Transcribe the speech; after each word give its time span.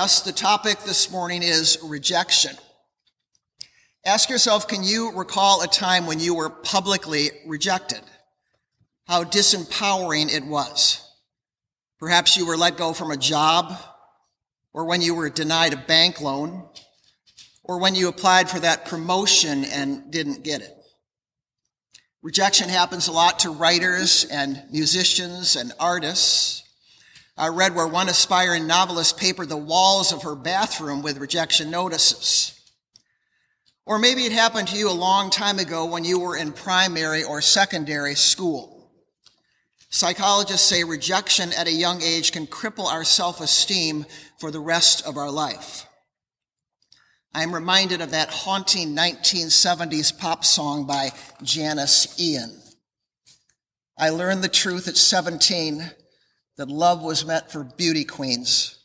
Yes, 0.00 0.20
the 0.20 0.30
topic 0.30 0.78
this 0.84 1.10
morning 1.10 1.42
is 1.42 1.76
rejection. 1.82 2.54
Ask 4.06 4.30
yourself, 4.30 4.68
can 4.68 4.84
you 4.84 5.10
recall 5.10 5.60
a 5.60 5.66
time 5.66 6.06
when 6.06 6.20
you 6.20 6.34
were 6.34 6.50
publicly 6.50 7.30
rejected? 7.44 8.02
How 9.08 9.24
disempowering 9.24 10.32
it 10.32 10.44
was. 10.44 11.04
Perhaps 11.98 12.36
you 12.36 12.46
were 12.46 12.56
let 12.56 12.76
go 12.76 12.92
from 12.92 13.10
a 13.10 13.16
job, 13.16 13.76
or 14.72 14.84
when 14.84 15.02
you 15.02 15.16
were 15.16 15.30
denied 15.30 15.72
a 15.72 15.76
bank 15.88 16.20
loan, 16.20 16.68
or 17.64 17.80
when 17.80 17.96
you 17.96 18.06
applied 18.06 18.48
for 18.48 18.60
that 18.60 18.84
promotion 18.84 19.64
and 19.64 20.12
didn't 20.12 20.44
get 20.44 20.60
it. 20.60 20.76
Rejection 22.22 22.68
happens 22.68 23.08
a 23.08 23.12
lot 23.12 23.40
to 23.40 23.50
writers 23.50 24.26
and 24.30 24.62
musicians 24.70 25.56
and 25.56 25.72
artists. 25.80 26.62
I 27.38 27.48
read 27.48 27.76
where 27.76 27.86
one 27.86 28.08
aspiring 28.08 28.66
novelist 28.66 29.16
papered 29.16 29.48
the 29.48 29.56
walls 29.56 30.12
of 30.12 30.24
her 30.24 30.34
bathroom 30.34 31.02
with 31.02 31.18
rejection 31.18 31.70
notices. 31.70 32.60
Or 33.86 34.00
maybe 34.00 34.24
it 34.24 34.32
happened 34.32 34.66
to 34.68 34.76
you 34.76 34.90
a 34.90 34.92
long 34.92 35.30
time 35.30 35.60
ago 35.60 35.86
when 35.86 36.04
you 36.04 36.18
were 36.18 36.36
in 36.36 36.50
primary 36.50 37.22
or 37.22 37.40
secondary 37.40 38.16
school. 38.16 38.90
Psychologists 39.88 40.68
say 40.68 40.82
rejection 40.82 41.52
at 41.52 41.68
a 41.68 41.72
young 41.72 42.02
age 42.02 42.32
can 42.32 42.46
cripple 42.46 42.86
our 42.86 43.04
self-esteem 43.04 44.04
for 44.38 44.50
the 44.50 44.60
rest 44.60 45.06
of 45.06 45.16
our 45.16 45.30
life. 45.30 45.86
I'm 47.32 47.54
reminded 47.54 48.00
of 48.00 48.10
that 48.10 48.30
haunting 48.30 48.96
1970s 48.96 50.18
pop 50.18 50.44
song 50.44 50.86
by 50.86 51.12
Janis 51.42 52.18
Ian. 52.20 52.60
I 53.96 54.10
learned 54.10 54.42
the 54.42 54.48
truth 54.48 54.88
at 54.88 54.96
17 54.96 55.92
that 56.58 56.68
love 56.68 57.02
was 57.02 57.24
meant 57.24 57.50
for 57.50 57.64
beauty 57.64 58.04
queens. 58.04 58.78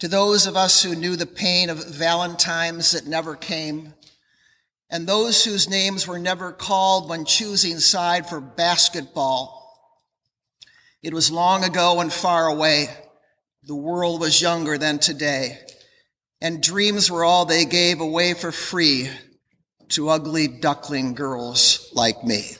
To 0.00 0.08
those 0.08 0.48
of 0.48 0.56
us 0.56 0.82
who 0.82 0.96
knew 0.96 1.14
the 1.14 1.26
pain 1.26 1.70
of 1.70 1.86
Valentines 1.86 2.90
that 2.90 3.06
never 3.06 3.36
came, 3.36 3.94
and 4.90 5.06
those 5.06 5.44
whose 5.44 5.70
names 5.70 6.08
were 6.08 6.18
never 6.18 6.52
called 6.52 7.08
when 7.08 7.24
choosing 7.24 7.78
side 7.78 8.28
for 8.28 8.40
basketball. 8.40 9.60
It 11.00 11.14
was 11.14 11.30
long 11.30 11.62
ago 11.62 12.00
and 12.00 12.12
far 12.12 12.48
away. 12.48 12.88
The 13.62 13.76
world 13.76 14.20
was 14.20 14.42
younger 14.42 14.76
than 14.76 14.98
today 14.98 15.60
and 16.42 16.60
dreams 16.60 17.08
were 17.08 17.24
all 17.24 17.44
they 17.44 17.64
gave 17.64 18.00
away 18.00 18.34
for 18.34 18.50
free 18.50 19.08
to 19.88 20.08
ugly 20.08 20.48
duckling 20.48 21.14
girls 21.14 21.88
like 21.94 22.24
me. 22.24 22.56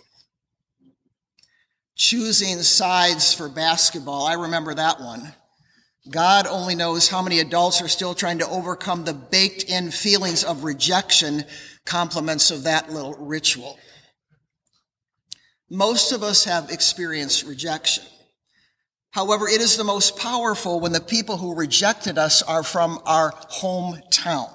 Choosing 1.94 2.62
sides 2.62 3.34
for 3.34 3.48
basketball, 3.48 4.26
I 4.26 4.34
remember 4.34 4.74
that 4.74 5.00
one. 5.00 5.32
God 6.10 6.46
only 6.46 6.74
knows 6.74 7.08
how 7.08 7.22
many 7.22 7.38
adults 7.38 7.80
are 7.80 7.88
still 7.88 8.14
trying 8.14 8.38
to 8.38 8.48
overcome 8.48 9.04
the 9.04 9.14
baked 9.14 9.64
in 9.64 9.90
feelings 9.90 10.42
of 10.42 10.64
rejection, 10.64 11.44
compliments 11.84 12.50
of 12.50 12.64
that 12.64 12.90
little 12.90 13.14
ritual. 13.14 13.78
Most 15.70 16.12
of 16.12 16.22
us 16.22 16.44
have 16.44 16.70
experienced 16.70 17.46
rejection. 17.46 18.04
However, 19.10 19.46
it 19.46 19.60
is 19.60 19.76
the 19.76 19.84
most 19.84 20.16
powerful 20.16 20.80
when 20.80 20.92
the 20.92 21.00
people 21.00 21.36
who 21.36 21.54
rejected 21.54 22.18
us 22.18 22.42
are 22.42 22.62
from 22.62 22.98
our 23.06 23.30
hometown. 23.30 24.50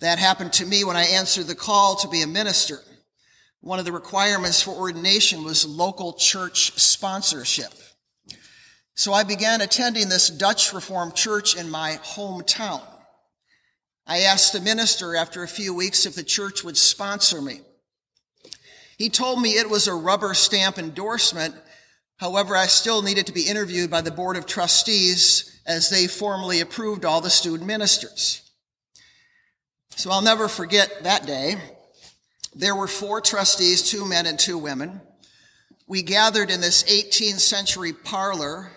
That 0.00 0.18
happened 0.18 0.52
to 0.54 0.66
me 0.66 0.84
when 0.84 0.96
I 0.96 1.04
answered 1.04 1.46
the 1.46 1.54
call 1.54 1.96
to 1.96 2.08
be 2.08 2.22
a 2.22 2.26
minister. 2.26 2.80
One 3.60 3.78
of 3.78 3.84
the 3.84 3.92
requirements 3.92 4.62
for 4.62 4.70
ordination 4.70 5.44
was 5.44 5.66
local 5.66 6.12
church 6.12 6.72
sponsorship. 6.78 7.72
So 8.94 9.12
I 9.12 9.24
began 9.24 9.60
attending 9.60 10.08
this 10.08 10.28
Dutch 10.28 10.72
Reformed 10.72 11.14
church 11.14 11.56
in 11.56 11.70
my 11.70 11.98
hometown. 12.02 12.82
I 14.06 14.20
asked 14.20 14.52
the 14.52 14.60
minister 14.60 15.14
after 15.16 15.42
a 15.42 15.48
few 15.48 15.74
weeks 15.74 16.06
if 16.06 16.14
the 16.14 16.24
church 16.24 16.64
would 16.64 16.76
sponsor 16.76 17.42
me. 17.42 17.60
He 18.96 19.10
told 19.10 19.40
me 19.40 19.50
it 19.50 19.70
was 19.70 19.86
a 19.86 19.94
rubber 19.94 20.34
stamp 20.34 20.78
endorsement 20.78 21.54
However, 22.18 22.56
I 22.56 22.66
still 22.66 23.00
needed 23.00 23.26
to 23.26 23.32
be 23.32 23.42
interviewed 23.42 23.90
by 23.90 24.00
the 24.00 24.10
Board 24.10 24.36
of 24.36 24.44
Trustees 24.44 25.60
as 25.66 25.88
they 25.88 26.08
formally 26.08 26.60
approved 26.60 27.04
all 27.04 27.20
the 27.20 27.30
student 27.30 27.66
ministers. 27.66 28.42
So 29.90 30.10
I'll 30.10 30.22
never 30.22 30.48
forget 30.48 31.04
that 31.04 31.26
day. 31.26 31.56
There 32.54 32.74
were 32.74 32.88
four 32.88 33.20
trustees, 33.20 33.82
two 33.82 34.06
men 34.06 34.26
and 34.26 34.38
two 34.38 34.58
women. 34.58 35.00
We 35.86 36.02
gathered 36.02 36.50
in 36.50 36.60
this 36.60 36.82
18th 36.84 37.40
century 37.40 37.92
parlor 37.92 38.72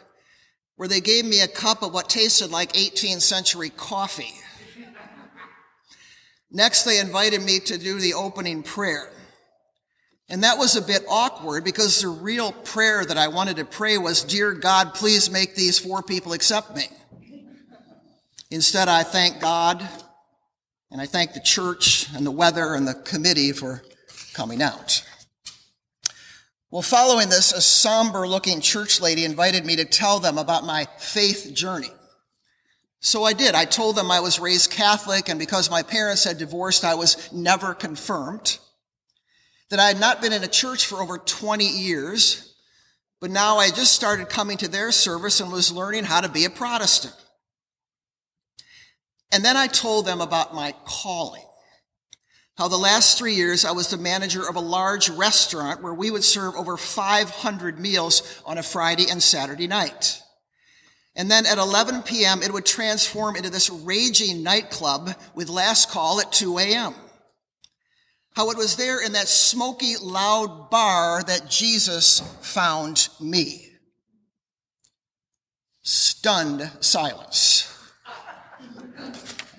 where 0.75 0.87
they 0.87 1.01
gave 1.01 1.25
me 1.25 1.41
a 1.41 1.47
cup 1.47 1.83
of 1.83 1.93
what 1.93 2.09
tasted 2.09 2.51
like 2.51 2.73
18th 2.73 3.21
century 3.21 3.69
coffee. 3.69 4.33
Next, 6.51 6.83
they 6.83 6.99
invited 6.99 7.41
me 7.41 7.59
to 7.59 7.77
do 7.77 7.99
the 7.99 8.13
opening 8.13 8.63
prayer. 8.63 9.11
And 10.27 10.43
that 10.43 10.57
was 10.57 10.75
a 10.75 10.81
bit 10.81 11.03
awkward 11.09 11.63
because 11.63 12.01
the 12.01 12.07
real 12.07 12.51
prayer 12.51 13.05
that 13.05 13.17
I 13.17 13.27
wanted 13.27 13.57
to 13.57 13.65
pray 13.65 13.97
was, 13.97 14.23
Dear 14.23 14.53
God, 14.53 14.93
please 14.93 15.29
make 15.29 15.55
these 15.55 15.77
four 15.77 16.01
people 16.01 16.33
accept 16.33 16.75
me. 16.75 16.87
Instead, 18.49 18.87
I 18.87 19.03
thank 19.03 19.39
God 19.39 19.87
and 20.91 21.01
I 21.01 21.05
thank 21.05 21.33
the 21.33 21.39
church 21.39 22.07
and 22.13 22.25
the 22.25 22.31
weather 22.31 22.73
and 22.75 22.87
the 22.87 22.93
committee 22.93 23.53
for 23.53 23.81
coming 24.33 24.61
out. 24.61 25.03
Well, 26.69 26.81
following 26.81 27.29
this, 27.29 27.51
a 27.51 27.61
somber 27.61 28.27
looking 28.27 28.61
church 28.61 29.01
lady 29.01 29.25
invited 29.25 29.65
me 29.65 29.77
to 29.77 29.85
tell 29.85 30.19
them 30.19 30.37
about 30.37 30.65
my 30.65 30.87
faith 30.99 31.51
journey. 31.53 31.91
So 32.99 33.23
I 33.23 33.33
did. 33.33 33.55
I 33.55 33.65
told 33.65 33.95
them 33.95 34.11
I 34.11 34.19
was 34.19 34.39
raised 34.39 34.71
Catholic 34.71 35.27
and 35.27 35.39
because 35.39 35.71
my 35.71 35.81
parents 35.81 36.23
had 36.23 36.37
divorced, 36.37 36.85
I 36.85 36.95
was 36.95 37.31
never 37.33 37.73
confirmed 37.73 38.59
that 39.69 39.79
I 39.79 39.87
had 39.87 39.99
not 39.99 40.21
been 40.21 40.33
in 40.33 40.43
a 40.43 40.47
church 40.47 40.85
for 40.85 41.01
over 41.01 41.17
20 41.17 41.65
years, 41.65 42.53
but 43.19 43.31
now 43.31 43.57
I 43.57 43.69
just 43.69 43.93
started 43.93 44.29
coming 44.29 44.57
to 44.57 44.67
their 44.67 44.91
service 44.91 45.39
and 45.39 45.51
was 45.51 45.71
learning 45.71 46.03
how 46.03 46.21
to 46.21 46.29
be 46.29 46.45
a 46.45 46.49
Protestant. 46.49 47.15
And 49.31 49.45
then 49.45 49.55
I 49.55 49.67
told 49.67 50.05
them 50.05 50.21
about 50.21 50.53
my 50.53 50.73
calling. 50.85 51.43
How 52.57 52.67
the 52.67 52.77
last 52.77 53.17
three 53.17 53.33
years 53.33 53.65
I 53.65 53.71
was 53.71 53.87
the 53.87 53.97
manager 53.97 54.47
of 54.47 54.55
a 54.55 54.61
large 54.61 55.09
restaurant 55.09 55.81
where 55.81 55.93
we 55.93 56.11
would 56.11 56.23
serve 56.23 56.55
over 56.55 56.77
500 56.77 57.79
meals 57.79 58.41
on 58.45 58.57
a 58.57 58.63
Friday 58.63 59.09
and 59.09 59.23
Saturday 59.23 59.67
night. 59.67 60.21
And 61.15 61.29
then 61.29 61.45
at 61.45 61.57
11 61.57 62.03
p.m., 62.03 62.41
it 62.41 62.53
would 62.53 62.65
transform 62.65 63.35
into 63.35 63.49
this 63.49 63.69
raging 63.69 64.43
nightclub 64.43 65.11
with 65.33 65.49
last 65.49 65.89
call 65.89 66.21
at 66.21 66.31
2 66.31 66.57
a.m. 66.59 66.93
How 68.33 68.49
it 68.49 68.57
was 68.57 68.77
there 68.77 69.03
in 69.03 69.13
that 69.13 69.27
smoky, 69.27 69.95
loud 70.01 70.69
bar 70.69 71.23
that 71.23 71.49
Jesus 71.49 72.21
found 72.41 73.09
me. 73.19 73.67
Stunned 75.81 76.69
silence. 76.79 77.70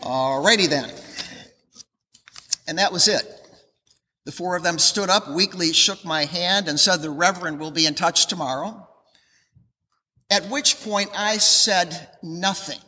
Alrighty 0.03 0.69
then. 0.69 0.91
And 2.67 2.79
that 2.79 2.93
was 2.93 3.09
it. 3.09 3.25
The 4.25 4.33
four 4.33 4.57
of 4.57 4.63
them 4.63 4.79
stood 4.79 5.11
up, 5.11 5.29
weakly 5.31 5.73
shook 5.73 6.05
my 6.05 6.25
hand, 6.25 6.69
and 6.69 6.79
said, 6.79 7.03
The 7.03 7.11
Reverend 7.11 7.59
will 7.59 7.71
be 7.71 7.87
in 7.87 7.95
touch 7.95 8.27
tomorrow. 8.27 8.89
At 10.31 10.49
which 10.49 10.81
point 10.83 11.11
I 11.15 11.39
said 11.39 12.09
nothing. 12.23 12.79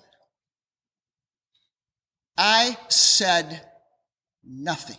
I 2.36 2.76
said 2.88 3.60
nothing. 4.44 4.96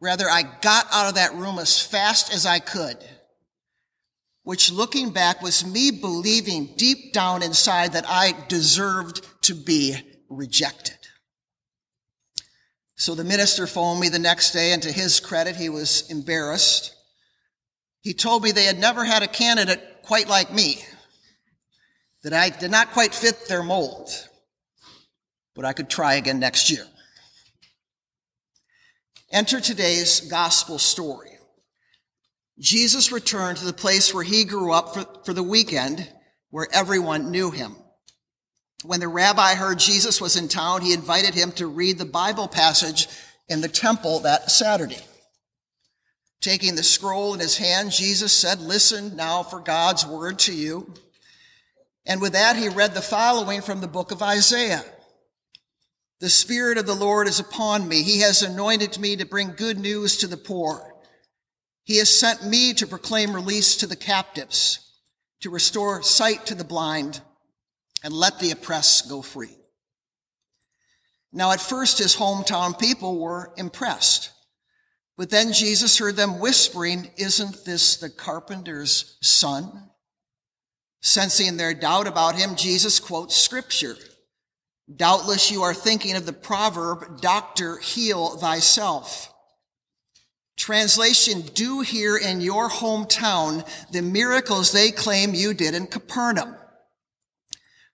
Rather, 0.00 0.28
I 0.28 0.42
got 0.42 0.86
out 0.92 1.08
of 1.08 1.14
that 1.14 1.34
room 1.34 1.58
as 1.58 1.80
fast 1.80 2.32
as 2.32 2.44
I 2.44 2.58
could, 2.58 2.98
which 4.42 4.72
looking 4.72 5.10
back 5.10 5.42
was 5.42 5.64
me 5.64 5.92
believing 5.92 6.74
deep 6.76 7.12
down 7.12 7.42
inside 7.42 7.92
that 7.92 8.04
I 8.08 8.34
deserved 8.48 9.24
to 9.42 9.54
be 9.54 9.96
rejected. 10.36 10.98
So 12.96 13.14
the 13.14 13.24
minister 13.24 13.66
phoned 13.66 14.00
me 14.00 14.08
the 14.08 14.18
next 14.18 14.52
day, 14.52 14.72
and 14.72 14.82
to 14.82 14.92
his 14.92 15.18
credit, 15.18 15.56
he 15.56 15.68
was 15.68 16.08
embarrassed. 16.10 16.94
He 18.00 18.14
told 18.14 18.42
me 18.42 18.52
they 18.52 18.64
had 18.64 18.78
never 18.78 19.04
had 19.04 19.22
a 19.22 19.28
candidate 19.28 20.02
quite 20.02 20.28
like 20.28 20.52
me, 20.52 20.82
that 22.22 22.32
I 22.32 22.50
did 22.50 22.70
not 22.70 22.92
quite 22.92 23.14
fit 23.14 23.48
their 23.48 23.62
mold, 23.62 24.10
but 25.54 25.64
I 25.64 25.72
could 25.72 25.88
try 25.88 26.14
again 26.14 26.38
next 26.38 26.70
year. 26.70 26.86
Enter 29.32 29.60
today's 29.60 30.20
gospel 30.20 30.78
story. 30.78 31.30
Jesus 32.58 33.10
returned 33.10 33.58
to 33.58 33.64
the 33.64 33.72
place 33.72 34.12
where 34.12 34.22
he 34.22 34.44
grew 34.44 34.72
up 34.72 34.94
for, 34.94 35.06
for 35.24 35.32
the 35.32 35.42
weekend, 35.42 36.08
where 36.50 36.68
everyone 36.72 37.30
knew 37.30 37.50
him. 37.50 37.76
When 38.82 39.00
the 39.00 39.08
rabbi 39.08 39.54
heard 39.54 39.78
Jesus 39.78 40.20
was 40.20 40.36
in 40.36 40.48
town, 40.48 40.82
he 40.82 40.92
invited 40.92 41.34
him 41.34 41.52
to 41.52 41.66
read 41.66 41.98
the 41.98 42.04
Bible 42.04 42.48
passage 42.48 43.08
in 43.48 43.60
the 43.60 43.68
temple 43.68 44.20
that 44.20 44.50
Saturday. 44.50 44.98
Taking 46.40 46.74
the 46.74 46.82
scroll 46.82 47.34
in 47.34 47.40
his 47.40 47.56
hand, 47.56 47.92
Jesus 47.92 48.32
said, 48.32 48.60
Listen 48.60 49.14
now 49.14 49.44
for 49.44 49.60
God's 49.60 50.04
word 50.04 50.40
to 50.40 50.52
you. 50.52 50.92
And 52.04 52.20
with 52.20 52.32
that, 52.32 52.56
he 52.56 52.68
read 52.68 52.94
the 52.94 53.00
following 53.00 53.62
from 53.62 53.80
the 53.80 53.86
book 53.86 54.10
of 54.10 54.22
Isaiah. 54.22 54.84
The 56.18 56.28
Spirit 56.28 56.78
of 56.78 56.86
the 56.86 56.94
Lord 56.94 57.28
is 57.28 57.38
upon 57.38 57.86
me. 57.86 58.02
He 58.02 58.20
has 58.20 58.42
anointed 58.42 58.98
me 58.98 59.16
to 59.16 59.26
bring 59.26 59.54
good 59.56 59.78
news 59.78 60.16
to 60.18 60.26
the 60.26 60.36
poor. 60.36 60.92
He 61.84 61.98
has 61.98 62.10
sent 62.10 62.44
me 62.44 62.72
to 62.74 62.86
proclaim 62.86 63.34
release 63.34 63.76
to 63.76 63.86
the 63.86 63.96
captives, 63.96 64.80
to 65.40 65.50
restore 65.50 66.02
sight 66.02 66.46
to 66.46 66.56
the 66.56 66.64
blind, 66.64 67.20
and 68.02 68.12
let 68.12 68.38
the 68.38 68.50
oppressed 68.50 69.08
go 69.08 69.22
free. 69.22 69.56
Now, 71.32 71.52
at 71.52 71.60
first, 71.60 71.98
his 71.98 72.16
hometown 72.16 72.78
people 72.78 73.18
were 73.18 73.52
impressed. 73.56 74.30
But 75.16 75.30
then 75.30 75.52
Jesus 75.52 75.98
heard 75.98 76.16
them 76.16 76.40
whispering, 76.40 77.10
Isn't 77.16 77.64
this 77.64 77.96
the 77.96 78.10
carpenter's 78.10 79.18
son? 79.22 79.90
Sensing 81.00 81.56
their 81.56 81.74
doubt 81.74 82.06
about 82.06 82.36
him, 82.36 82.54
Jesus 82.54 83.00
quotes 83.00 83.36
scripture. 83.36 83.96
Doubtless 84.94 85.50
you 85.50 85.62
are 85.62 85.74
thinking 85.74 86.16
of 86.16 86.26
the 86.26 86.32
proverb, 86.32 87.20
Doctor, 87.20 87.78
heal 87.78 88.36
thyself. 88.36 89.32
Translation, 90.56 91.42
do 91.54 91.80
here 91.80 92.16
in 92.16 92.40
your 92.40 92.68
hometown 92.68 93.66
the 93.90 94.02
miracles 94.02 94.70
they 94.70 94.90
claim 94.90 95.34
you 95.34 95.54
did 95.54 95.74
in 95.74 95.86
Capernaum. 95.86 96.54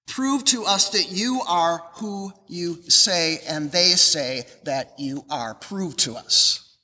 Prove 0.09 0.43
to 0.47 0.65
us 0.65 0.89
that 0.91 1.13
you 1.13 1.43
are 1.47 1.85
who 1.97 2.33
you 2.49 2.83
say 2.89 3.41
and 3.47 3.71
they 3.71 3.91
say 3.91 4.47
that 4.65 4.95
you 4.99 5.25
are. 5.31 5.55
Prove 5.55 5.97
to 5.99 6.17
us. 6.17 6.77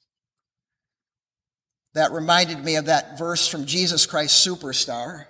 That 1.94 2.12
reminded 2.12 2.62
me 2.62 2.76
of 2.76 2.86
that 2.86 3.18
verse 3.18 3.48
from 3.48 3.64
Jesus 3.64 4.04
Christ 4.04 4.46
Superstar. 4.46 5.24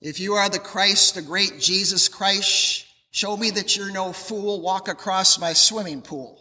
If 0.00 0.18
you 0.18 0.34
are 0.34 0.48
the 0.48 0.58
Christ, 0.58 1.14
the 1.14 1.22
great 1.22 1.60
Jesus 1.60 2.08
Christ, 2.08 2.84
show 3.12 3.36
me 3.36 3.50
that 3.52 3.76
you're 3.76 3.92
no 3.92 4.12
fool, 4.12 4.60
walk 4.60 4.88
across 4.88 5.38
my 5.38 5.52
swimming 5.52 6.02
pool. 6.02 6.36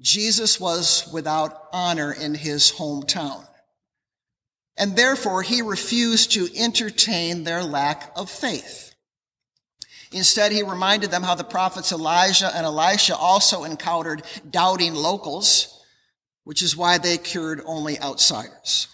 Jesus 0.00 0.58
was 0.58 1.10
without 1.12 1.68
honor 1.72 2.12
in 2.12 2.34
his 2.34 2.72
hometown 2.72 3.46
and 4.80 4.96
therefore 4.96 5.42
he 5.42 5.60
refused 5.60 6.32
to 6.32 6.48
entertain 6.56 7.44
their 7.44 7.62
lack 7.62 8.10
of 8.16 8.30
faith. 8.30 8.94
Instead, 10.10 10.52
he 10.52 10.62
reminded 10.62 11.10
them 11.10 11.22
how 11.22 11.34
the 11.34 11.44
prophets 11.44 11.92
Elijah 11.92 12.50
and 12.56 12.64
Elisha 12.64 13.14
also 13.14 13.64
encountered 13.64 14.22
doubting 14.48 14.94
locals, 14.94 15.84
which 16.44 16.62
is 16.62 16.76
why 16.76 16.96
they 16.96 17.18
cured 17.18 17.60
only 17.66 18.00
outsiders. 18.00 18.88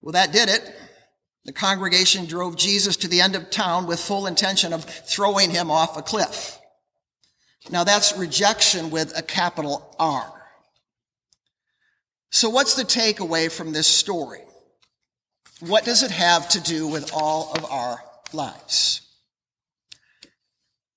Well, 0.00 0.12
that 0.12 0.32
did 0.32 0.48
it. 0.48 0.74
The 1.44 1.52
congregation 1.52 2.26
drove 2.26 2.56
Jesus 2.56 2.96
to 2.98 3.08
the 3.08 3.20
end 3.20 3.34
of 3.34 3.50
town 3.50 3.88
with 3.88 3.98
full 3.98 4.28
intention 4.28 4.72
of 4.72 4.84
throwing 4.84 5.50
him 5.50 5.68
off 5.68 5.96
a 5.96 6.02
cliff. 6.02 6.58
Now 7.70 7.82
that's 7.82 8.16
rejection 8.16 8.90
with 8.90 9.18
a 9.18 9.22
capital 9.22 9.94
R. 9.98 10.35
So, 12.30 12.50
what's 12.50 12.74
the 12.74 12.82
takeaway 12.82 13.50
from 13.50 13.72
this 13.72 13.86
story? 13.86 14.42
What 15.60 15.84
does 15.84 16.02
it 16.02 16.10
have 16.10 16.48
to 16.50 16.60
do 16.60 16.86
with 16.86 17.12
all 17.14 17.52
of 17.54 17.64
our 17.64 18.02
lives? 18.32 19.00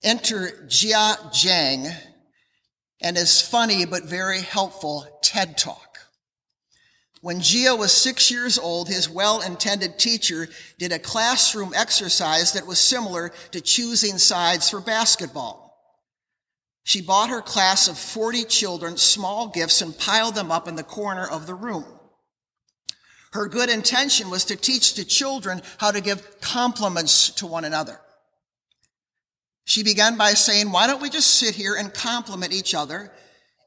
Enter 0.04 0.50
Jia 0.68 1.18
Jiang 1.32 1.94
and 3.02 3.16
his 3.18 3.42
funny 3.42 3.86
but 3.86 4.04
very 4.04 4.42
helpful 4.42 5.08
TED 5.22 5.58
Talk. 5.58 5.98
When 7.22 7.40
Jia 7.42 7.78
was 7.78 7.92
six 7.92 8.32
years 8.32 8.58
old, 8.58 8.88
his 8.88 9.10
well-intended 9.10 10.00
teacher 10.00 10.48
did 10.78 10.94
a 10.94 11.00
classroom 11.00 11.74
exercise 11.76 12.54
that 12.54 12.66
was 12.66 12.80
similar 12.80 13.34
to 13.52 13.60
choosing 13.60 14.18
sides 14.18 14.70
for 14.70 14.80
basketball. 14.80 15.69
She 16.84 17.02
bought 17.02 17.30
her 17.30 17.42
class 17.42 17.88
of 17.88 17.98
40 17.98 18.46
children 18.46 18.98
small 18.98 19.48
gifts 19.48 19.82
and 19.82 19.98
piled 19.98 20.36
them 20.36 20.52
up 20.52 20.68
in 20.68 20.76
the 20.76 20.84
corner 20.84 21.28
of 21.28 21.46
the 21.46 21.56
room. 21.56 21.86
Her 23.32 23.48
good 23.48 23.70
intention 23.70 24.30
was 24.30 24.46
to 24.46 24.56
teach 24.56 24.96
the 24.96 25.06
children 25.06 25.62
how 25.78 25.92
to 25.92 26.02
give 26.02 26.42
compliments 26.42 27.30
to 27.32 27.46
one 27.46 27.64
another. 27.64 28.00
She 29.66 29.84
began 29.84 30.18
by 30.18 30.34
saying, 30.34 30.72
why 30.72 30.88
don't 30.88 31.02
we 31.02 31.12
just 31.12 31.36
sit 31.36 31.54
here 31.54 31.76
and 31.76 31.94
compliment 31.94 32.54
each 32.54 32.74
other? 32.74 33.12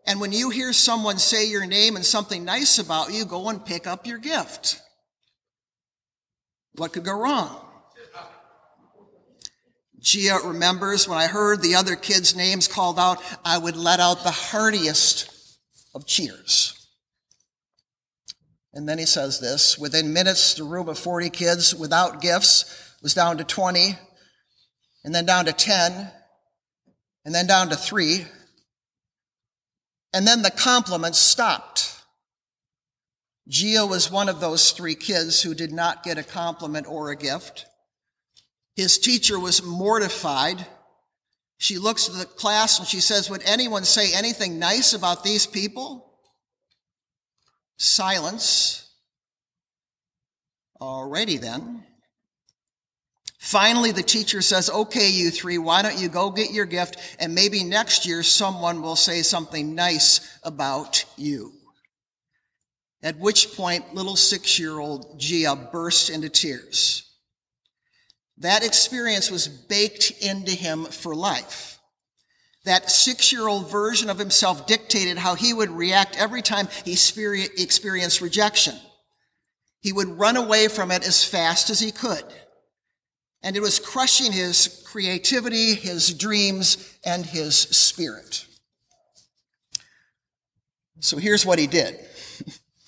And 0.04 0.20
when 0.20 0.32
you 0.32 0.50
hear 0.50 0.72
someone 0.72 1.18
say 1.18 1.46
your 1.46 1.64
name 1.64 1.94
and 1.94 2.04
something 2.04 2.44
nice 2.44 2.80
about 2.80 3.12
you, 3.12 3.24
go 3.24 3.48
and 3.50 3.64
pick 3.64 3.86
up 3.86 4.04
your 4.04 4.18
gift. 4.18 4.82
What 6.74 6.92
could 6.92 7.04
go 7.04 7.16
wrong? 7.16 7.61
Jia 10.02 10.44
remembers 10.44 11.06
when 11.06 11.18
I 11.18 11.28
heard 11.28 11.62
the 11.62 11.76
other 11.76 11.94
kids' 11.94 12.34
names 12.34 12.66
called 12.66 12.98
out, 12.98 13.22
I 13.44 13.56
would 13.56 13.76
let 13.76 14.00
out 14.00 14.24
the 14.24 14.30
heartiest 14.30 15.58
of 15.94 16.06
cheers. 16.06 16.78
And 18.74 18.88
then 18.88 18.98
he 18.98 19.06
says 19.06 19.38
this 19.38 19.78
within 19.78 20.12
minutes, 20.12 20.54
the 20.54 20.64
room 20.64 20.88
of 20.88 20.98
40 20.98 21.30
kids 21.30 21.74
without 21.74 22.20
gifts 22.20 22.96
was 23.02 23.14
down 23.14 23.38
to 23.38 23.44
20, 23.44 23.96
and 25.04 25.14
then 25.14 25.26
down 25.26 25.44
to 25.44 25.52
10, 25.52 26.10
and 27.24 27.34
then 27.34 27.46
down 27.46 27.68
to 27.68 27.76
three. 27.76 28.26
And 30.12 30.26
then 30.26 30.42
the 30.42 30.50
compliments 30.50 31.18
stopped. 31.18 32.02
Jia 33.48 33.88
was 33.88 34.10
one 34.10 34.28
of 34.28 34.40
those 34.40 34.72
three 34.72 34.94
kids 34.94 35.42
who 35.42 35.54
did 35.54 35.72
not 35.72 36.02
get 36.02 36.18
a 36.18 36.22
compliment 36.22 36.86
or 36.88 37.10
a 37.10 37.16
gift. 37.16 37.66
His 38.74 38.98
teacher 38.98 39.38
was 39.38 39.62
mortified. 39.62 40.66
She 41.58 41.78
looks 41.78 42.08
at 42.08 42.16
the 42.16 42.24
class 42.24 42.78
and 42.78 42.88
she 42.88 43.00
says, 43.00 43.28
Would 43.30 43.42
anyone 43.44 43.84
say 43.84 44.12
anything 44.12 44.58
nice 44.58 44.94
about 44.94 45.22
these 45.22 45.46
people? 45.46 46.18
Silence. 47.76 48.90
Alrighty 50.80 51.40
then. 51.40 51.84
Finally, 53.38 53.92
the 53.92 54.02
teacher 54.02 54.40
says, 54.40 54.70
Okay, 54.70 55.10
you 55.10 55.30
three, 55.30 55.58
why 55.58 55.82
don't 55.82 55.98
you 55.98 56.08
go 56.08 56.30
get 56.30 56.52
your 56.52 56.64
gift 56.64 56.96
and 57.18 57.34
maybe 57.34 57.62
next 57.62 58.06
year 58.06 58.22
someone 58.22 58.82
will 58.82 58.96
say 58.96 59.22
something 59.22 59.74
nice 59.74 60.38
about 60.42 61.04
you. 61.16 61.52
At 63.02 63.18
which 63.18 63.54
point, 63.54 63.94
little 63.94 64.16
six 64.16 64.58
year 64.58 64.78
old 64.78 65.20
Jia 65.20 65.70
burst 65.70 66.08
into 66.08 66.28
tears. 66.28 67.11
That 68.42 68.64
experience 68.64 69.30
was 69.30 69.46
baked 69.46 70.10
into 70.20 70.50
him 70.50 70.84
for 70.84 71.14
life. 71.14 71.78
That 72.64 72.90
six 72.90 73.32
year 73.32 73.46
old 73.46 73.70
version 73.70 74.10
of 74.10 74.18
himself 74.18 74.66
dictated 74.66 75.16
how 75.16 75.36
he 75.36 75.52
would 75.52 75.70
react 75.70 76.16
every 76.18 76.42
time 76.42 76.68
he 76.84 76.92
experienced 76.92 78.20
rejection. 78.20 78.74
He 79.80 79.92
would 79.92 80.18
run 80.18 80.36
away 80.36 80.66
from 80.66 80.90
it 80.90 81.06
as 81.06 81.24
fast 81.24 81.70
as 81.70 81.78
he 81.78 81.92
could. 81.92 82.24
And 83.44 83.56
it 83.56 83.60
was 83.60 83.78
crushing 83.78 84.32
his 84.32 84.84
creativity, 84.86 85.74
his 85.74 86.12
dreams, 86.12 86.96
and 87.04 87.24
his 87.24 87.56
spirit. 87.56 88.46
So 90.98 91.16
here's 91.16 91.46
what 91.46 91.58
he 91.60 91.68
did. 91.68 91.98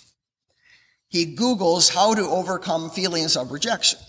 he 1.08 1.36
Googles 1.36 1.92
how 1.92 2.14
to 2.14 2.22
overcome 2.22 2.90
feelings 2.90 3.36
of 3.36 3.52
rejection. 3.52 4.00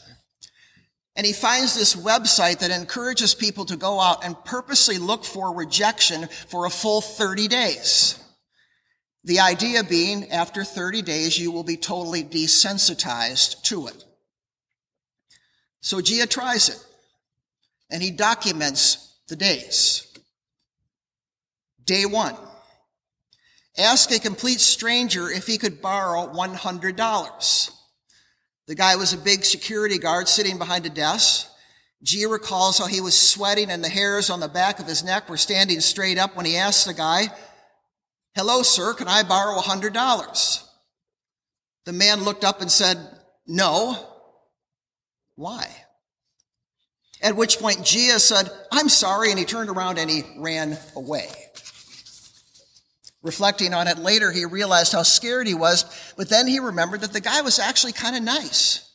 And 1.16 1.26
he 1.26 1.34
finds 1.34 1.74
this 1.76 1.96
website 1.96 2.60
that 2.60 2.72
encourages 2.72 3.34
people 3.34 3.66
to 3.66 3.78
go 3.78 4.02
out 4.02 4.26
and 4.26 4.36
purposely 4.44 4.98
look 4.98 5.24
for 5.24 5.56
rejection 5.56 6.28
for 6.48 6.66
a 6.66 6.70
full 6.70 7.00
30 7.02 7.48
days. 7.48 8.20
The 9.24 9.40
idea 9.40 9.84
being 9.84 10.32
after 10.32 10.64
30 10.64 11.02
days, 11.02 11.40
you 11.40 11.52
will 11.52 11.64
be 11.64 11.78
totally 11.78 12.24
desensitized 12.24 13.64
to 13.64 13.88
it. 13.88 14.04
So 15.82 15.98
Jia 15.98 16.30
tries 16.30 16.70
it 16.70 16.84
and 17.90 18.04
he 18.04 18.12
documents 18.12 19.18
the 19.28 19.36
days. 19.36 20.08
Day 21.84 22.06
one. 22.06 22.36
Ask 23.78 24.12
a 24.12 24.20
complete 24.20 24.60
stranger 24.60 25.30
if 25.30 25.48
he 25.48 25.58
could 25.58 25.82
borrow 25.82 26.28
$100. 26.34 27.72
The 28.68 28.76
guy 28.76 28.96
was 28.96 29.14
a 29.14 29.18
big 29.18 29.46
security 29.46 29.98
guard 29.98 30.28
sitting 30.28 30.58
behind 30.58 30.86
a 30.86 30.90
desk. 30.90 31.48
Jia 32.04 32.32
recalls 32.32 32.78
how 32.78 32.88
he 32.88 33.02
was 33.02 33.18
sweating 33.18 33.70
and 33.70 33.84
the 33.84 33.90
hairs 33.90 34.30
on 34.30 34.40
the 34.40 34.48
back 34.48 34.80
of 34.80 34.88
his 34.88 35.04
neck 35.04 35.30
were 35.30 35.38
standing 35.38 35.80
straight 35.82 36.18
up 36.18 36.36
when 36.36 36.46
he 36.46 36.58
asked 36.58 36.86
the 36.86 36.94
guy, 36.94 37.28
Hello, 38.36 38.64
sir, 38.64 38.94
can 38.94 39.08
I 39.08 39.24
borrow 39.24 39.58
a 39.58 39.62
hundred 39.62 39.94
dollars? 39.94 40.68
The 41.86 41.94
man 41.94 42.24
looked 42.24 42.44
up 42.44 42.62
and 42.62 42.72
said, 42.72 42.98
No. 43.48 43.98
Why? 45.36 45.70
At 47.22 47.36
which 47.36 47.60
point 47.60 47.80
Jia 47.80 48.20
said, 48.20 48.50
I'm 48.72 48.90
sorry, 48.90 49.30
and 49.30 49.40
he 49.40 49.46
turned 49.46 49.70
around 49.70 49.98
and 49.98 50.10
he 50.10 50.24
ran 50.38 50.78
away. 50.96 51.30
Reflecting 53.26 53.74
on 53.74 53.88
it 53.88 53.98
later, 53.98 54.32
he 54.32 54.46
realized 54.46 54.94
how 54.94 55.02
scared 55.02 55.48
he 55.48 55.56
was, 55.56 56.14
but 56.16 56.30
then 56.30 56.46
he 56.46 56.60
remembered 56.60 57.02
that 57.02 57.12
the 57.12 57.20
guy 57.20 57.42
was 57.42 57.58
actually 57.58 57.94
kind 57.94 58.16
of 58.16 58.22
nice. 58.22 58.88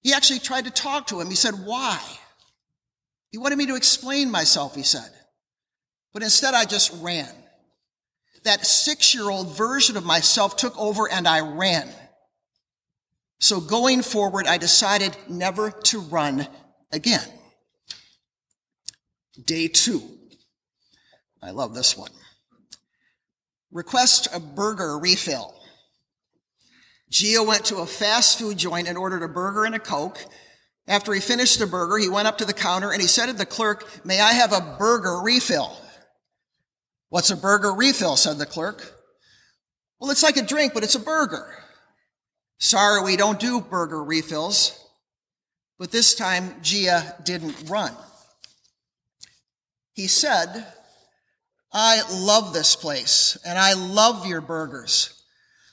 He 0.00 0.14
actually 0.14 0.38
tried 0.38 0.64
to 0.64 0.70
talk 0.70 1.08
to 1.08 1.20
him. 1.20 1.28
He 1.28 1.36
said, 1.36 1.52
Why? 1.66 2.00
He 3.30 3.36
wanted 3.36 3.58
me 3.58 3.66
to 3.66 3.76
explain 3.76 4.30
myself, 4.30 4.74
he 4.74 4.82
said. 4.82 5.10
But 6.14 6.22
instead, 6.22 6.54
I 6.54 6.64
just 6.64 6.90
ran. 7.02 7.28
That 8.44 8.64
six 8.64 9.14
year 9.14 9.28
old 9.28 9.54
version 9.54 9.98
of 9.98 10.06
myself 10.06 10.56
took 10.56 10.76
over 10.78 11.12
and 11.12 11.28
I 11.28 11.40
ran. 11.40 11.90
So 13.38 13.60
going 13.60 14.00
forward, 14.00 14.46
I 14.46 14.56
decided 14.56 15.14
never 15.28 15.70
to 15.70 16.00
run 16.00 16.48
again. 16.90 17.28
Day 19.44 19.68
two. 19.68 20.00
I 21.42 21.50
love 21.50 21.74
this 21.74 21.94
one. 21.94 22.10
Request 23.70 24.28
a 24.34 24.40
burger 24.40 24.98
refill. 24.98 25.54
Jia 27.10 27.46
went 27.46 27.64
to 27.66 27.76
a 27.76 27.86
fast 27.86 28.38
food 28.38 28.58
joint 28.58 28.88
and 28.88 28.98
ordered 28.98 29.22
a 29.22 29.28
burger 29.28 29.64
and 29.64 29.74
a 29.74 29.78
Coke. 29.78 30.24
After 30.86 31.12
he 31.12 31.20
finished 31.20 31.58
the 31.58 31.66
burger, 31.66 31.98
he 31.98 32.08
went 32.08 32.28
up 32.28 32.38
to 32.38 32.44
the 32.44 32.52
counter 32.52 32.92
and 32.92 33.00
he 33.00 33.08
said 33.08 33.26
to 33.26 33.32
the 33.32 33.46
clerk, 33.46 34.04
May 34.04 34.20
I 34.20 34.32
have 34.32 34.52
a 34.52 34.76
burger 34.78 35.20
refill? 35.22 35.76
What's 37.10 37.30
a 37.30 37.36
burger 37.36 37.72
refill? 37.72 38.16
said 38.16 38.38
the 38.38 38.46
clerk. 38.46 38.94
Well, 39.98 40.10
it's 40.10 40.22
like 40.22 40.36
a 40.36 40.42
drink, 40.42 40.74
but 40.74 40.84
it's 40.84 40.94
a 40.94 41.00
burger. 41.00 41.54
Sorry, 42.58 43.02
we 43.02 43.16
don't 43.16 43.40
do 43.40 43.60
burger 43.60 44.02
refills. 44.02 44.84
But 45.78 45.92
this 45.92 46.14
time, 46.14 46.60
Jia 46.60 47.24
didn't 47.24 47.68
run. 47.68 47.92
He 49.92 50.06
said, 50.06 50.66
I 51.72 52.02
love 52.10 52.52
this 52.52 52.76
place 52.76 53.36
and 53.44 53.58
I 53.58 53.74
love 53.74 54.26
your 54.26 54.40
burgers. 54.40 55.22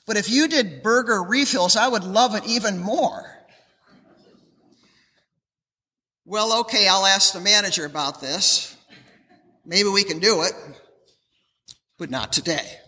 But 0.06 0.16
if 0.16 0.30
you 0.30 0.46
did 0.46 0.82
burger 0.82 1.22
refills, 1.22 1.76
I 1.76 1.88
would 1.88 2.04
love 2.04 2.34
it 2.34 2.46
even 2.46 2.78
more. 2.78 3.32
Well, 6.24 6.60
okay, 6.60 6.88
I'll 6.88 7.06
ask 7.06 7.32
the 7.32 7.40
manager 7.40 7.86
about 7.86 8.20
this. 8.20 8.76
Maybe 9.64 9.88
we 9.88 10.04
can 10.04 10.18
do 10.18 10.42
it, 10.42 10.52
but 11.98 12.10
not 12.10 12.32
today. 12.32 12.78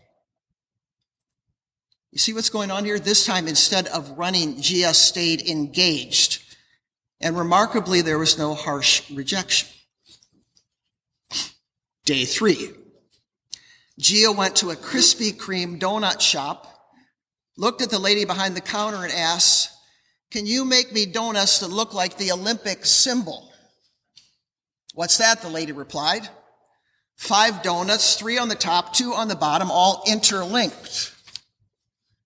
You 2.12 2.18
see 2.18 2.32
what's 2.32 2.50
going 2.50 2.70
on 2.70 2.84
here? 2.84 2.98
This 2.98 3.26
time, 3.26 3.46
instead 3.46 3.86
of 3.88 4.18
running, 4.18 4.56
Jia 4.56 4.94
stayed 4.94 5.42
engaged. 5.42 6.42
And 7.20 7.36
remarkably, 7.36 8.00
there 8.00 8.18
was 8.18 8.38
no 8.38 8.54
harsh 8.54 9.08
rejection. 9.10 9.68
Day 12.04 12.24
three. 12.24 12.70
Jia 13.98 14.34
went 14.34 14.56
to 14.56 14.70
a 14.70 14.76
Krispy 14.76 15.36
Kreme 15.36 15.78
donut 15.78 16.20
shop, 16.20 16.66
looked 17.56 17.82
at 17.82 17.90
the 17.90 17.98
lady 17.98 18.24
behind 18.24 18.56
the 18.56 18.60
counter 18.60 19.02
and 19.02 19.12
asked, 19.12 19.70
can 20.30 20.46
you 20.46 20.64
make 20.64 20.92
me 20.92 21.06
donuts 21.06 21.60
that 21.60 21.68
look 21.68 21.94
like 21.94 22.16
the 22.16 22.30
Olympic 22.32 22.84
symbol? 22.84 23.50
What's 24.94 25.18
that? 25.18 25.42
The 25.42 25.48
lady 25.48 25.72
replied. 25.72 26.28
Five 27.16 27.62
donuts, 27.62 28.14
three 28.14 28.38
on 28.38 28.48
the 28.48 28.54
top, 28.54 28.92
two 28.92 29.12
on 29.14 29.28
the 29.28 29.34
bottom, 29.34 29.70
all 29.70 30.04
interlinked. 30.06 31.14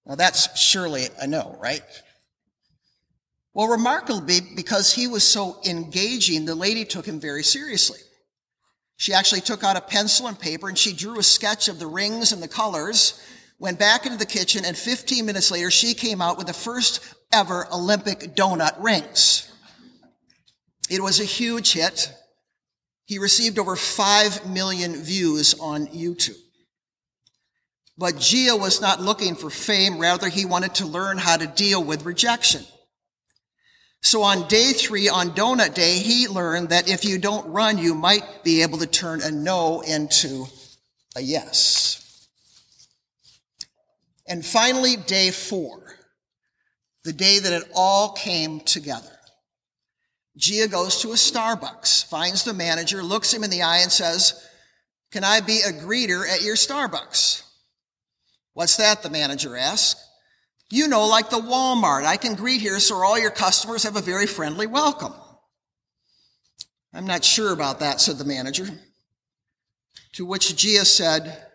Now 0.04 0.16
that's 0.16 0.58
surely 0.58 1.06
a 1.18 1.26
no, 1.26 1.56
right? 1.60 1.82
Well, 3.54 3.68
remarkably, 3.68 4.40
because 4.54 4.92
he 4.92 5.06
was 5.06 5.22
so 5.22 5.58
engaging, 5.64 6.44
the 6.44 6.54
lady 6.54 6.84
took 6.84 7.06
him 7.06 7.20
very 7.20 7.42
seriously. 7.42 8.00
She 8.96 9.12
actually 9.12 9.40
took 9.40 9.64
out 9.64 9.76
a 9.76 9.80
pencil 9.80 10.26
and 10.28 10.38
paper 10.38 10.68
and 10.68 10.78
she 10.78 10.92
drew 10.92 11.18
a 11.18 11.22
sketch 11.22 11.68
of 11.68 11.78
the 11.78 11.86
rings 11.86 12.32
and 12.32 12.42
the 12.42 12.48
colors, 12.48 13.20
went 13.58 13.78
back 13.78 14.06
into 14.06 14.18
the 14.18 14.26
kitchen, 14.26 14.64
and 14.64 14.76
15 14.76 15.24
minutes 15.24 15.50
later, 15.50 15.70
she 15.70 15.94
came 15.94 16.20
out 16.20 16.36
with 16.36 16.46
the 16.46 16.52
first 16.52 17.00
ever 17.32 17.66
Olympic 17.72 18.34
donut 18.34 18.74
rings. 18.82 19.52
It 20.90 21.02
was 21.02 21.20
a 21.20 21.24
huge 21.24 21.72
hit. 21.72 22.12
He 23.06 23.18
received 23.18 23.58
over 23.58 23.76
5 23.76 24.50
million 24.50 25.02
views 25.02 25.54
on 25.58 25.86
YouTube. 25.86 26.36
But 27.98 28.14
Jia 28.16 28.58
was 28.58 28.80
not 28.80 29.00
looking 29.00 29.34
for 29.34 29.50
fame, 29.50 29.98
rather, 29.98 30.28
he 30.28 30.44
wanted 30.44 30.74
to 30.76 30.86
learn 30.86 31.18
how 31.18 31.36
to 31.36 31.46
deal 31.46 31.82
with 31.82 32.04
rejection. 32.04 32.64
So 34.02 34.22
on 34.22 34.48
day 34.48 34.72
three, 34.72 35.08
on 35.08 35.30
donut 35.30 35.74
day, 35.74 35.98
he 35.98 36.26
learned 36.26 36.70
that 36.70 36.88
if 36.88 37.04
you 37.04 37.18
don't 37.18 37.50
run, 37.52 37.78
you 37.78 37.94
might 37.94 38.42
be 38.42 38.62
able 38.62 38.78
to 38.78 38.86
turn 38.86 39.22
a 39.22 39.30
no 39.30 39.80
into 39.80 40.46
a 41.16 41.20
yes. 41.20 42.28
And 44.26 44.44
finally, 44.44 44.96
day 44.96 45.30
four 45.30 45.82
the 47.04 47.12
day 47.12 47.38
that 47.38 47.52
it 47.52 47.68
all 47.74 48.12
came 48.12 48.60
together. 48.60 49.18
Jia 50.38 50.70
goes 50.70 51.02
to 51.02 51.10
a 51.10 51.14
Starbucks, 51.14 52.08
finds 52.08 52.44
the 52.44 52.54
manager, 52.54 53.02
looks 53.02 53.32
him 53.32 53.44
in 53.44 53.50
the 53.50 53.62
eye, 53.62 53.78
and 53.78 53.92
says, 53.92 54.48
Can 55.10 55.24
I 55.24 55.40
be 55.40 55.60
a 55.60 55.72
greeter 55.72 56.26
at 56.28 56.42
your 56.42 56.54
Starbucks? 56.54 57.42
What's 58.54 58.76
that? 58.76 59.02
The 59.02 59.10
manager 59.10 59.56
asks. 59.56 60.00
You 60.72 60.88
know, 60.88 61.06
like 61.06 61.28
the 61.28 61.36
Walmart. 61.36 62.06
I 62.06 62.16
can 62.16 62.34
greet 62.34 62.62
here 62.62 62.80
so 62.80 62.96
all 62.96 63.18
your 63.18 63.30
customers 63.30 63.82
have 63.82 63.96
a 63.96 64.00
very 64.00 64.26
friendly 64.26 64.66
welcome. 64.66 65.12
I'm 66.94 67.06
not 67.06 67.24
sure 67.24 67.52
about 67.52 67.80
that, 67.80 68.00
said 68.00 68.16
the 68.16 68.24
manager. 68.24 68.66
To 70.12 70.24
which 70.24 70.54
Jia 70.54 70.86
said, 70.86 71.46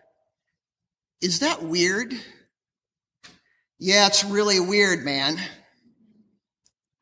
Is 1.20 1.40
that 1.40 1.64
weird? 1.64 2.14
Yeah, 3.80 4.06
it's 4.06 4.24
really 4.24 4.60
weird, 4.60 5.04
man. 5.04 5.36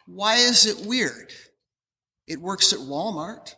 Why 0.07 0.37
is 0.37 0.65
it 0.65 0.87
weird? 0.87 1.35
It 2.27 2.41
works 2.41 2.73
at 2.73 2.79
Walmart. 2.79 3.55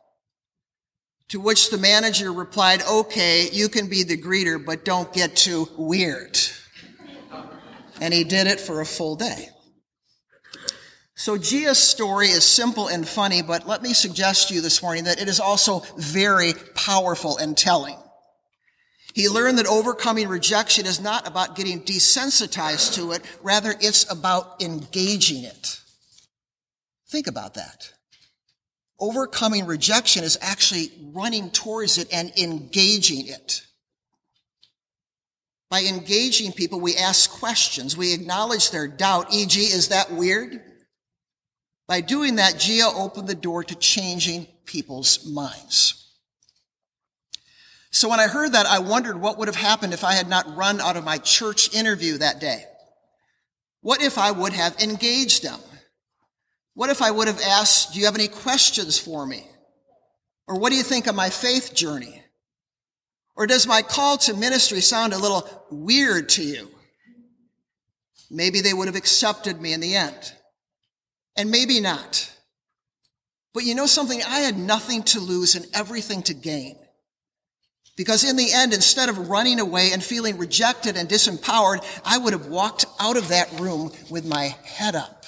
To 1.29 1.39
which 1.39 1.71
the 1.71 1.79
manager 1.79 2.33
replied, 2.33 2.83
okay, 2.83 3.49
you 3.53 3.69
can 3.69 3.89
be 3.89 4.03
the 4.03 4.21
greeter, 4.21 4.59
but 4.65 4.85
don't 4.85 5.13
get 5.13 5.37
too 5.37 5.69
weird. 5.79 6.37
And 8.01 8.15
he 8.15 8.25
did 8.25 8.47
it 8.47 8.61
for 8.61 8.81
a 8.81 8.87
full 8.87 9.17
day. 9.17 9.49
So 11.15 11.37
Jia's 11.37 11.79
story 11.79 12.29
is 12.29 12.45
simple 12.45 12.87
and 12.87 13.07
funny, 13.07 13.43
but 13.43 13.67
let 13.67 13.83
me 13.83 13.93
suggest 13.93 14.49
to 14.49 14.55
you 14.55 14.61
this 14.61 14.83
morning 14.83 15.05
that 15.05 15.21
it 15.21 15.29
is 15.29 15.41
also 15.41 15.81
very 15.97 16.53
powerful 16.77 17.39
and 17.39 17.57
telling. 17.57 17.99
He 19.15 19.29
learned 19.29 19.59
that 19.59 19.67
overcoming 19.67 20.29
rejection 20.29 20.87
is 20.87 21.01
not 21.01 21.27
about 21.27 21.57
getting 21.57 21.83
desensitized 21.83 22.95
to 22.95 23.11
it, 23.11 23.23
rather, 23.43 23.75
it's 23.81 24.09
about 24.09 24.63
engaging 24.63 25.43
it. 25.43 25.81
Think 27.09 27.27
about 27.27 27.55
that. 27.55 27.93
Overcoming 29.01 29.67
rejection 29.67 30.23
is 30.23 30.39
actually 30.41 30.93
running 31.13 31.51
towards 31.51 31.99
it 31.99 32.07
and 32.13 32.31
engaging 32.39 33.27
it. 33.27 33.63
By 35.71 35.83
engaging 35.83 36.53
people, 36.53 36.81
we 36.81 36.97
ask 36.97 37.31
questions. 37.31 37.97
We 37.97 38.15
acknowledge 38.15 38.71
their 38.71 38.89
doubt, 38.89 39.33
e.g., 39.33 39.61
is 39.61 39.89
that 39.89 40.11
weird? 40.11 40.63
By 41.87 42.01
doing 42.01 42.37
that, 42.37 42.55
Jia 42.55 42.93
opened 42.95 43.29
the 43.29 43.35
door 43.35 43.65
to 43.65 43.75
changing 43.75 44.47
people's 44.65 45.27
minds. 45.27 46.09
So 47.91 48.09
when 48.09 48.21
I 48.21 48.29
heard 48.29 48.53
that, 48.53 48.67
I 48.67 48.79
wondered 48.79 49.21
what 49.21 49.39
would 49.39 49.49
have 49.49 49.57
happened 49.57 49.93
if 49.93 50.05
I 50.05 50.13
had 50.13 50.29
not 50.29 50.57
run 50.57 50.81
out 50.81 50.97
of 50.97 51.05
my 51.05 51.19
church 51.19 51.75
interview 51.75 52.19
that 52.19 52.41
day. 52.41 52.65
What 53.81 54.03
if 54.03 54.19
I 54.19 54.31
would 54.31 54.53
have 54.53 54.79
engaged 54.81 55.43
them? 55.43 55.61
What 56.75 56.91
if 56.91 57.03
I 57.03 57.11
would 57.11 57.27
have 57.27 57.41
asked, 57.41 57.93
Do 57.93 57.99
you 57.99 58.05
have 58.05 58.15
any 58.15 58.29
questions 58.29 58.99
for 58.99 59.27
me? 59.27 59.47
Or 60.47 60.59
what 60.59 60.71
do 60.71 60.77
you 60.77 60.83
think 60.83 61.07
of 61.07 61.15
my 61.15 61.31
faith 61.31 61.75
journey? 61.75 62.23
Or 63.39 63.47
does 63.47 63.69
my 63.69 63.83
call 63.83 64.19
to 64.19 64.35
ministry 64.35 64.81
sound 64.81 65.13
a 65.13 65.19
little 65.19 65.49
weird 65.71 66.29
to 66.31 66.43
you? 66.43 66.69
Maybe 68.33 68.61
they 68.61 68.75
would 68.75 68.89
have 68.89 68.97
accepted 68.97 69.61
me 69.61 69.73
in 69.73 69.81
the 69.81 69.95
end. 69.95 70.33
And 71.37 71.49
maybe 71.49 71.79
not. 71.79 72.33
But 73.55 73.63
you 73.63 73.77
know 73.77 73.87
something? 73.87 74.21
I 74.25 74.41
had 74.41 74.59
nothing 74.59 75.05
to 75.05 75.21
lose 75.21 75.55
and 75.55 75.65
everything 75.73 76.23
to 76.25 76.35
gain. 76.35 76.81
Because 77.97 78.29
in 78.29 78.35
the 78.35 78.53
end, 78.53 78.75
instead 78.75 79.09
of 79.09 79.29
running 79.29 79.61
away 79.61 79.93
and 79.93 80.03
feeling 80.03 80.37
rejected 80.37 80.97
and 80.97 81.09
disempowered, 81.09 81.85
I 82.05 82.19
would 82.19 82.33
have 82.33 82.47
walked 82.47 82.87
out 82.99 83.17
of 83.17 83.29
that 83.29 83.61
room 83.61 83.93
with 84.11 84.27
my 84.27 84.57
head 84.65 84.97
up. 84.97 85.25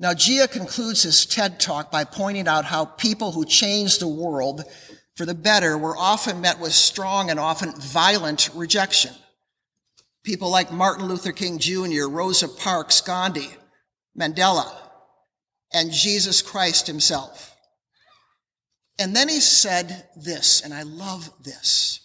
Now, 0.00 0.14
Jia 0.14 0.50
concludes 0.50 1.04
his 1.04 1.26
TED 1.26 1.60
talk 1.60 1.92
by 1.92 2.02
pointing 2.02 2.48
out 2.48 2.64
how 2.64 2.84
people 2.86 3.30
who 3.30 3.44
change 3.44 3.98
the 3.98 4.08
world 4.08 4.64
for 5.18 5.26
the 5.26 5.34
better 5.34 5.76
were 5.76 5.96
often 5.96 6.40
met 6.40 6.60
with 6.60 6.72
strong 6.72 7.28
and 7.28 7.40
often 7.40 7.72
violent 7.72 8.50
rejection. 8.54 9.12
People 10.22 10.48
like 10.48 10.70
Martin 10.70 11.06
Luther 11.06 11.32
King 11.32 11.58
Jr., 11.58 12.06
Rosa 12.08 12.46
Parks, 12.46 13.00
Gandhi, 13.00 13.48
Mandela, 14.16 14.72
and 15.72 15.90
Jesus 15.90 16.40
Christ 16.40 16.86
himself. 16.86 17.56
And 19.00 19.14
then 19.16 19.28
he 19.28 19.40
said 19.40 20.08
this, 20.14 20.60
and 20.60 20.72
I 20.72 20.82
love 20.82 21.28
this. 21.42 21.98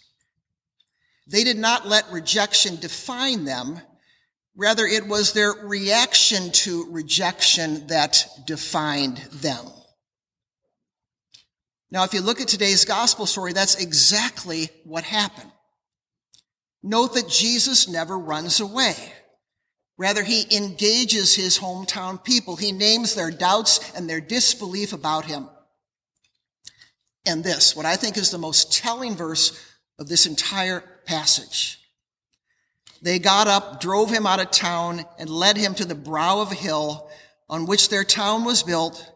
They 1.28 1.44
did 1.44 1.56
not 1.56 1.86
let 1.86 2.10
rejection 2.10 2.80
define 2.80 3.44
them. 3.44 3.80
Rather, 4.56 4.86
it 4.86 5.06
was 5.06 5.32
their 5.32 5.52
reaction 5.52 6.50
to 6.50 6.88
rejection 6.90 7.86
that 7.86 8.26
defined 8.44 9.18
them. 9.34 9.70
Now, 11.90 12.04
if 12.04 12.14
you 12.14 12.20
look 12.20 12.40
at 12.40 12.48
today's 12.48 12.84
gospel 12.84 13.26
story, 13.26 13.52
that's 13.52 13.76
exactly 13.76 14.70
what 14.84 15.04
happened. 15.04 15.50
Note 16.82 17.14
that 17.14 17.28
Jesus 17.28 17.88
never 17.88 18.18
runs 18.18 18.60
away. 18.60 18.94
Rather, 19.96 20.24
he 20.24 20.44
engages 20.54 21.34
his 21.34 21.58
hometown 21.58 22.22
people. 22.22 22.56
He 22.56 22.72
names 22.72 23.14
their 23.14 23.30
doubts 23.30 23.92
and 23.96 24.08
their 24.08 24.20
disbelief 24.20 24.92
about 24.92 25.24
him. 25.24 25.48
And 27.26 27.42
this, 27.42 27.74
what 27.74 27.86
I 27.86 27.96
think 27.96 28.18
is 28.18 28.30
the 28.30 28.38
most 28.38 28.72
telling 28.72 29.14
verse 29.14 29.58
of 29.98 30.08
this 30.08 30.26
entire 30.26 30.82
passage. 31.06 31.78
They 33.00 33.18
got 33.18 33.46
up, 33.46 33.80
drove 33.80 34.10
him 34.10 34.26
out 34.26 34.40
of 34.40 34.50
town, 34.50 35.04
and 35.18 35.30
led 35.30 35.56
him 35.56 35.74
to 35.74 35.84
the 35.84 35.94
brow 35.94 36.40
of 36.40 36.52
a 36.52 36.56
hill 36.56 37.08
on 37.48 37.66
which 37.66 37.88
their 37.88 38.04
town 38.04 38.44
was 38.44 38.62
built 38.62 39.13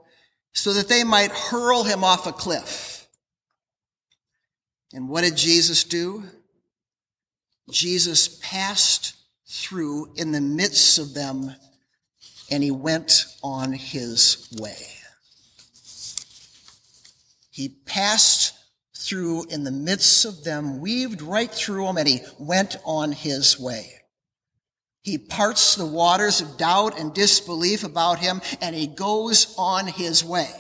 so 0.58 0.72
that 0.72 0.88
they 0.88 1.04
might 1.04 1.30
hurl 1.30 1.84
him 1.84 2.02
off 2.02 2.26
a 2.26 2.32
cliff. 2.32 3.06
And 4.92 5.08
what 5.08 5.22
did 5.22 5.36
Jesus 5.36 5.84
do? 5.84 6.24
Jesus 7.70 8.40
passed 8.42 9.14
through 9.46 10.12
in 10.16 10.32
the 10.32 10.40
midst 10.40 10.98
of 10.98 11.14
them 11.14 11.54
and 12.50 12.64
he 12.64 12.72
went 12.72 13.26
on 13.40 13.72
his 13.72 14.48
way. 14.58 14.86
He 17.52 17.68
passed 17.68 18.54
through 18.96 19.44
in 19.50 19.62
the 19.62 19.70
midst 19.70 20.24
of 20.24 20.42
them, 20.42 20.80
weaved 20.80 21.22
right 21.22 21.52
through 21.52 21.84
them, 21.84 21.98
and 21.98 22.08
he 22.08 22.20
went 22.38 22.78
on 22.84 23.12
his 23.12 23.60
way. 23.60 23.97
He 25.08 25.16
parts 25.16 25.74
the 25.74 25.86
waters 25.86 26.42
of 26.42 26.58
doubt 26.58 27.00
and 27.00 27.14
disbelief 27.14 27.82
about 27.82 28.18
him, 28.18 28.42
and 28.60 28.76
he 28.76 28.86
goes 28.86 29.54
on 29.56 29.86
his 29.86 30.22
way. 30.22 30.50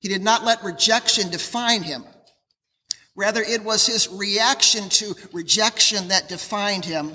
He 0.00 0.08
did 0.08 0.22
not 0.22 0.44
let 0.44 0.64
rejection 0.64 1.30
define 1.30 1.84
him. 1.84 2.04
Rather, 3.14 3.40
it 3.40 3.62
was 3.62 3.86
his 3.86 4.08
reaction 4.08 4.88
to 4.88 5.14
rejection 5.32 6.08
that 6.08 6.28
defined 6.28 6.84
him. 6.84 7.12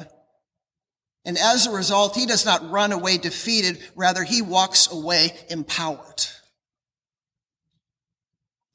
And 1.26 1.38
as 1.38 1.68
a 1.68 1.72
result, 1.72 2.16
he 2.16 2.26
does 2.26 2.46
not 2.46 2.72
run 2.72 2.94
away 2.94 3.18
defeated. 3.18 3.78
Rather, 3.94 4.24
he 4.24 4.42
walks 4.42 4.90
away 4.90 5.34
empowered. 5.50 6.26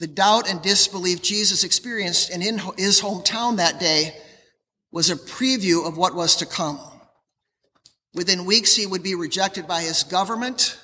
The 0.00 0.06
doubt 0.06 0.50
and 0.50 0.60
disbelief 0.60 1.22
Jesus 1.22 1.64
experienced 1.64 2.28
in 2.28 2.42
his 2.42 3.00
hometown 3.00 3.56
that 3.56 3.80
day 3.80 4.18
was 4.90 5.08
a 5.08 5.16
preview 5.16 5.88
of 5.88 5.96
what 5.96 6.14
was 6.14 6.36
to 6.36 6.44
come. 6.44 6.78
Within 8.14 8.44
weeks, 8.44 8.76
he 8.76 8.86
would 8.86 9.02
be 9.02 9.14
rejected 9.14 9.66
by 9.66 9.82
his 9.82 10.02
government, 10.02 10.78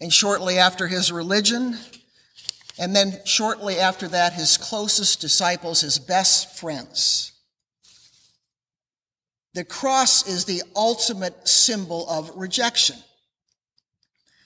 and 0.00 0.12
shortly 0.12 0.58
after 0.58 0.88
his 0.88 1.12
religion, 1.12 1.78
and 2.78 2.96
then 2.96 3.20
shortly 3.24 3.78
after 3.78 4.08
that, 4.08 4.32
his 4.32 4.56
closest 4.56 5.20
disciples, 5.20 5.82
his 5.82 5.98
best 5.98 6.58
friends. 6.58 7.32
The 9.54 9.64
cross 9.64 10.26
is 10.26 10.46
the 10.46 10.62
ultimate 10.74 11.46
symbol 11.46 12.08
of 12.08 12.30
rejection. 12.34 12.96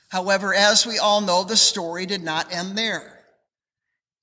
However, 0.09 0.53
as 0.53 0.85
we 0.85 0.99
all 0.99 1.21
know, 1.21 1.45
the 1.45 1.57
story 1.57 2.07
did 2.07 2.23
not 2.23 2.53
end 2.53 2.77
there. 2.77 3.21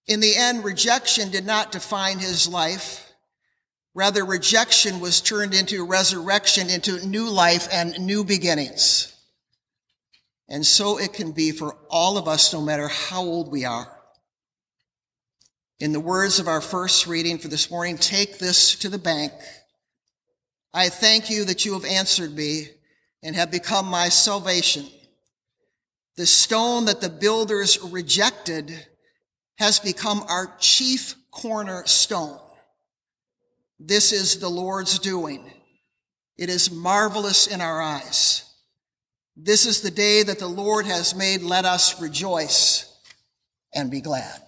In 0.08 0.20
the 0.20 0.36
end, 0.36 0.66
rejection 0.66 1.32
did 1.32 1.46
not 1.46 1.72
define 1.72 2.20
his 2.20 2.48
life. 2.48 3.13
Rather, 3.96 4.26
rejection 4.26 5.00
was 5.00 5.22
turned 5.22 5.54
into 5.54 5.86
resurrection, 5.86 6.70
into 6.70 7.06
new 7.06 7.30
life 7.30 7.68
and 7.72 8.00
new 8.00 8.24
beginnings. 8.24 9.16
And 10.50 10.66
so 10.66 10.98
it 10.98 11.14
can 11.14 11.32
be 11.32 11.52
for 11.52 11.76
all 11.90 12.18
of 12.18 12.28
us, 12.28 12.54
no 12.54 12.62
matter 12.62 12.88
how 12.88 13.22
old 13.22 13.52
we 13.52 13.66
are. 13.66 13.88
In 15.80 15.92
the 15.92 16.00
words 16.00 16.40
of 16.40 16.48
our 16.48 16.62
first 16.62 17.08
reading 17.08 17.38
for 17.38 17.48
this 17.50 17.70
morning, 17.70 17.98
take 17.98 18.40
this 18.40 18.76
to 18.78 18.90
the 18.90 18.98
bank. 18.98 19.32
I 20.74 20.90
thank 20.90 21.30
you 21.30 21.46
that 21.46 21.66
you 21.66 21.74
have 21.74 21.86
answered 21.86 22.36
me 22.36 22.70
and 23.22 23.36
have 23.36 23.52
become 23.52 23.86
my 23.86 24.10
salvation. 24.10 24.86
The 26.16 26.26
stone 26.26 26.86
that 26.86 27.02
the 27.02 27.10
builders 27.10 27.80
rejected 27.82 28.74
has 29.56 29.80
become 29.80 30.24
our 30.28 30.56
chief 30.60 31.16
cornerstone. 31.32 32.40
This 33.86 34.14
is 34.14 34.40
the 34.40 34.50
Lord's 34.50 34.98
doing. 34.98 35.44
It 36.38 36.50
is 36.50 36.72
marvelous 36.72 37.48
in 37.48 37.60
our 37.60 37.82
eyes. 37.82 38.46
This 39.36 39.66
is 39.66 39.82
the 39.82 39.92
day 39.92 40.24
that 40.24 40.40
the 40.40 40.48
Lord 40.48 40.86
has 40.86 41.14
made. 41.14 41.42
Let 41.42 41.66
us 41.66 42.02
rejoice 42.02 42.98
and 43.74 43.92
be 43.92 44.00
glad. 44.00 44.42